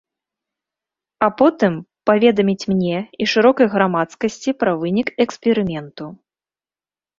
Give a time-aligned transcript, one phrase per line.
[1.27, 1.73] А потым
[2.11, 6.05] паведаміць мне і шырокай грамадскасці пра вынік эксперыменту.